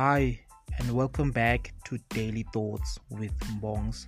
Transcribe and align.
Hi, 0.00 0.38
and 0.78 0.92
welcome 0.92 1.32
back 1.32 1.74
to 1.86 1.98
Daily 2.10 2.46
Thoughts 2.52 3.00
with 3.10 3.36
Mbongs. 3.40 4.06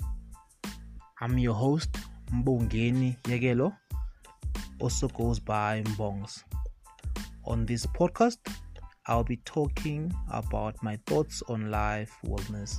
I'm 1.20 1.36
your 1.36 1.54
host, 1.54 1.90
Mbongeni 2.32 3.20
Yegelo, 3.24 3.76
also 4.78 5.08
goes 5.08 5.40
by 5.40 5.82
Mbongs. 5.82 6.44
On 7.44 7.66
this 7.66 7.86
podcast, 7.86 8.38
I'll 9.08 9.24
be 9.24 9.38
talking 9.38 10.14
about 10.30 10.80
my 10.80 10.96
thoughts 11.06 11.42
on 11.48 11.72
life, 11.72 12.16
wellness, 12.24 12.78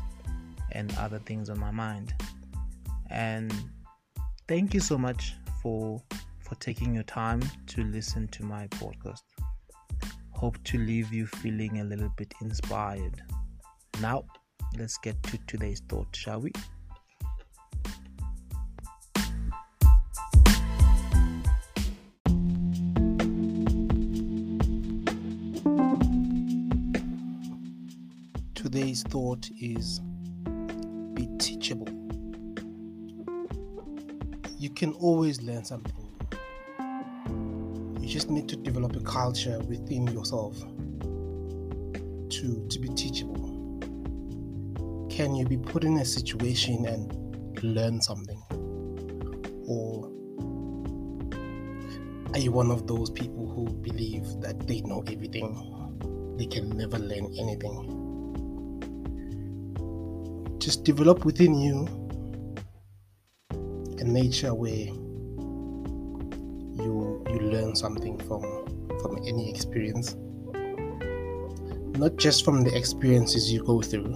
and 0.71 0.95
other 0.97 1.19
things 1.19 1.49
on 1.49 1.59
my 1.59 1.71
mind. 1.71 2.13
And 3.09 3.53
thank 4.47 4.73
you 4.73 4.79
so 4.79 4.97
much 4.97 5.35
for 5.61 6.01
for 6.39 6.55
taking 6.61 6.95
your 6.95 7.03
time 7.03 7.41
to 7.67 7.83
listen 7.83 8.29
to 8.29 8.45
my 8.45 8.67
podcast. 8.67 9.23
Hope 10.41 10.57
to 10.63 10.79
leave 10.79 11.13
you 11.13 11.27
feeling 11.27 11.81
a 11.81 11.83
little 11.83 12.09
bit 12.17 12.33
inspired. 12.41 13.21
Now, 14.01 14.23
let's 14.75 14.97
get 14.97 15.21
to 15.21 15.37
today's 15.45 15.83
thought, 15.87 16.15
shall 16.15 16.41
we? 16.41 16.51
Today's 28.55 29.03
thought 29.03 29.47
is 29.61 30.01
be 31.13 31.29
teachable. 31.37 31.87
You 34.57 34.71
can 34.71 34.93
always 34.93 35.39
learn 35.43 35.65
something. 35.65 36.00
Just 38.11 38.29
need 38.29 38.49
to 38.49 38.57
develop 38.57 38.93
a 38.97 38.99
culture 38.99 39.57
within 39.69 40.05
yourself 40.07 40.59
to, 42.29 42.67
to 42.67 42.79
be 42.79 42.89
teachable. 42.89 43.47
Can 45.09 45.33
you 45.33 45.45
be 45.45 45.55
put 45.55 45.85
in 45.85 45.95
a 45.95 46.03
situation 46.03 46.85
and 46.87 47.63
learn 47.63 48.01
something? 48.01 48.43
Or 49.65 50.11
are 52.33 52.39
you 52.39 52.51
one 52.51 52.69
of 52.69 52.85
those 52.85 53.09
people 53.09 53.47
who 53.47 53.69
believe 53.75 54.25
that 54.41 54.67
they 54.67 54.81
know 54.81 55.05
everything? 55.07 56.35
They 56.37 56.47
can 56.47 56.67
never 56.71 56.99
learn 56.99 57.33
anything. 57.39 57.97
Just 60.59 60.83
develop 60.83 61.23
within 61.23 61.55
you 61.55 61.87
a 63.99 64.03
nature 64.03 64.53
where 64.53 64.89
you 66.83 67.23
you 67.29 67.39
learn 67.39 67.75
something 67.75 68.17
from 68.19 68.41
from 69.01 69.17
any 69.25 69.49
experience. 69.49 70.15
Not 71.97 72.15
just 72.17 72.45
from 72.45 72.63
the 72.63 72.75
experiences 72.75 73.51
you 73.51 73.63
go 73.63 73.81
through 73.81 74.13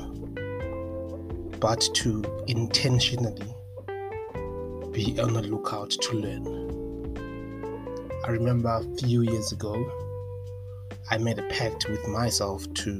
but 1.59 1.81
to 1.93 2.23
intentionally 2.47 3.47
be 4.91 5.19
on 5.19 5.33
the 5.33 5.41
lookout 5.41 5.89
to 5.89 6.17
learn. 6.17 6.45
I 8.25 8.29
remember 8.29 8.69
a 8.69 8.97
few 8.97 9.21
years 9.21 9.51
ago 9.51 9.73
i 11.11 11.17
made 11.17 11.37
a 11.37 11.47
pact 11.49 11.87
with 11.87 12.05
myself 12.07 12.71
to 12.73 12.99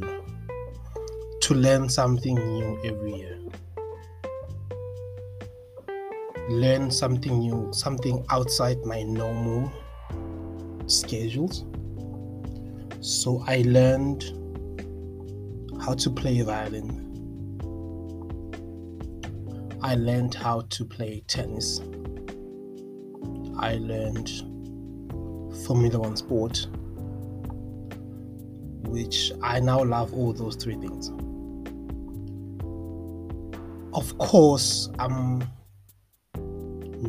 to 1.42 1.56
learn 1.56 1.90
something 1.90 2.36
new 2.36 2.80
every 2.84 3.16
year 3.16 3.40
learn 6.50 6.92
something 6.92 7.40
new, 7.40 7.70
something 7.72 8.26
outside 8.30 8.78
my 8.86 9.04
normal 9.04 9.72
schedules. 10.88 11.66
So 13.02 13.44
I 13.48 13.64
learned 13.66 14.24
how 15.82 15.94
to 15.94 16.10
play 16.10 16.42
violin. 16.42 17.02
I 19.82 19.96
learned 19.96 20.34
how 20.34 20.62
to 20.62 20.86
play 20.86 21.24
tennis. 21.28 21.80
I 23.58 23.76
learned 23.76 24.30
Formula 25.66 26.00
One 26.00 26.16
sport, 26.18 26.68
which 28.88 29.32
I 29.42 29.60
now 29.60 29.84
love 29.84 30.14
all 30.14 30.34
those 30.34 30.56
three 30.56 30.76
things. 30.76 31.10
Of 33.94 34.18
course, 34.18 34.90
I'm 35.00 35.48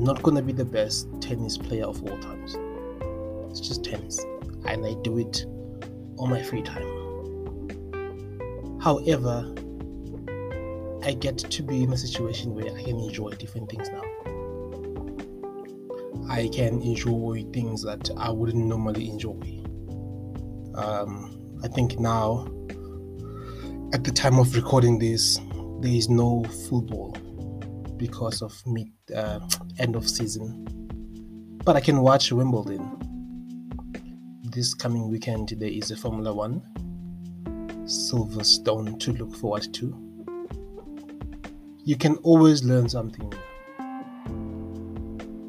not 0.03 0.23
gonna 0.23 0.43
be 0.43 0.53
the 0.53 0.65
best 0.65 1.09
tennis 1.21 1.57
player 1.57 1.85
of 1.85 2.03
all 2.03 2.19
times. 2.19 2.57
It's 3.51 3.61
just 3.61 3.85
tennis, 3.85 4.25
and 4.67 4.85
I 4.85 4.95
do 5.03 5.19
it 5.19 5.47
on 6.19 6.31
my 6.31 6.43
free 6.43 6.63
time. 6.63 6.87
However, 8.81 9.53
I 11.05 11.13
get 11.13 11.39
to 11.39 11.63
be 11.63 11.83
in 11.85 11.93
a 11.93 11.97
situation 11.97 12.55
where 12.55 12.67
I 12.77 12.83
can 12.83 12.99
enjoy 12.99 13.31
different 13.31 13.71
things 13.71 13.89
now. 13.91 14.03
I 16.29 16.49
can 16.49 16.83
enjoy 16.83 17.45
things 17.53 17.83
that 17.83 18.11
I 18.17 18.31
wouldn't 18.31 18.65
normally 18.65 19.09
enjoy. 19.09 19.41
Um, 20.75 21.59
I 21.63 21.69
think 21.69 21.99
now, 21.99 22.49
at 23.93 24.05
the 24.05 24.11
time 24.13 24.39
of 24.39 24.55
recording 24.55 24.99
this, 24.99 25.39
there 25.81 25.93
is 25.93 26.09
no 26.09 26.43
football 26.69 27.17
because 27.97 28.43
of 28.43 28.55
mid 28.67 28.89
uh, 29.15 29.41
end 29.79 29.97
of 29.97 30.09
season. 30.09 30.67
But 31.65 31.77
I 31.77 31.81
can 31.81 32.01
watch 32.01 32.33
Wimbledon. 32.33 33.03
This 34.45 34.75
coming 34.75 35.11
weekend 35.11 35.55
there 35.59 35.69
is 35.69 35.91
a 35.91 35.97
Formula 35.97 36.33
One 36.33 36.63
Silverstone 37.85 38.99
to 39.01 39.13
look 39.13 39.35
forward 39.37 39.73
to. 39.75 39.95
You 41.85 41.97
can 41.97 42.17
always 42.19 42.65
learn 42.65 42.89
something. 42.89 43.33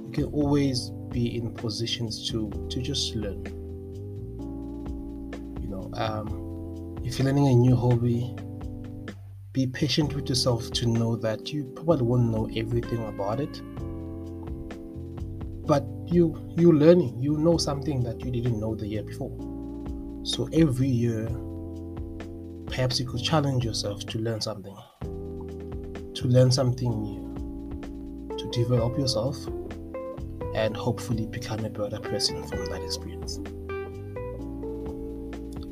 You 0.05 0.11
can 0.11 0.25
always 0.25 0.91
be 1.09 1.35
in 1.35 1.51
positions 1.53 2.29
to 2.29 2.49
to 2.69 2.81
just 2.81 3.15
learn. 3.15 3.43
You 5.61 5.67
know, 5.67 5.89
um, 5.93 6.97
if 7.03 7.17
you're 7.17 7.25
learning 7.25 7.47
a 7.47 7.55
new 7.55 7.75
hobby, 7.75 8.35
be 9.57 9.65
patient 9.65 10.13
with 10.13 10.29
yourself 10.29 10.69
to 10.69 10.85
know 10.85 11.15
that 11.15 11.51
you 11.51 11.63
probably 11.63 12.03
won't 12.03 12.29
know 12.29 12.47
everything 12.55 13.03
about 13.07 13.39
it. 13.39 13.59
But 15.65 15.83
you 16.05 16.53
you're 16.55 16.75
learning. 16.75 17.19
You 17.19 17.39
know 17.39 17.57
something 17.57 18.03
that 18.03 18.23
you 18.23 18.29
didn't 18.29 18.59
know 18.59 18.75
the 18.75 18.85
year 18.85 19.01
before. 19.01 19.35
So 20.23 20.47
every 20.53 20.87
year 20.87 21.27
perhaps 22.67 22.99
you 22.99 23.07
could 23.07 23.23
challenge 23.23 23.65
yourself 23.65 24.05
to 24.05 24.19
learn 24.19 24.41
something 24.41 24.77
to 25.01 26.27
learn 26.27 26.51
something 26.51 26.91
new 27.01 28.37
to 28.37 28.47
develop 28.51 28.95
yourself 28.95 29.37
and 30.53 30.77
hopefully 30.77 31.25
become 31.25 31.65
a 31.65 31.69
better 31.69 31.99
person 31.99 32.43
from 32.47 32.63
that 32.65 32.83
experience. 32.83 33.39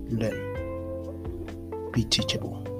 Learn. 0.09 0.41
Be 1.91 2.03
teachable 2.06 2.75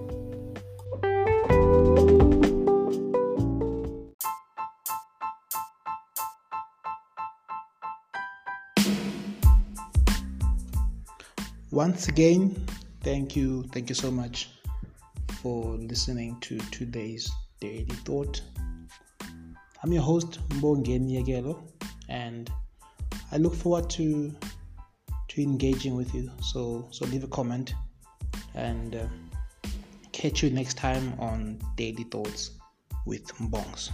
once 11.76 12.08
again 12.08 12.56
thank 13.02 13.36
you 13.36 13.62
thank 13.74 13.90
you 13.90 13.96
so 13.96 14.10
much 14.10 14.50
for 15.42 15.76
listening 15.76 16.40
to 16.40 16.58
today's 16.72 17.30
daily 17.60 17.84
thought. 18.06 18.42
I'm 19.84 19.92
your 19.92 20.02
host 20.02 20.40
mbongeni 20.50 21.16
yegelo 21.16 21.62
and 22.08 22.50
i 23.34 23.38
look 23.38 23.54
forward 23.54 23.90
to 23.90 24.32
to 25.28 25.42
engaging 25.42 25.96
with 25.98 26.16
you. 26.16 26.32
So 26.42 26.88
so 26.92 27.06
leave 27.08 27.26
a 27.26 27.28
comment 27.28 27.76
and 28.54 28.96
uh, 28.96 29.08
catch 30.14 30.44
you 30.44 30.52
next 30.52 30.78
time 30.78 31.14
on 31.20 31.60
daily 31.76 32.06
thoughts 32.06 32.52
with 33.06 33.26
mbongs 33.40 33.92